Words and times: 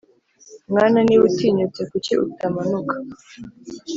mwana 0.71 0.99
niba 1.07 1.23
utinyutse 1.29 1.81
kuki 1.91 2.13
utamanuka 2.25 2.95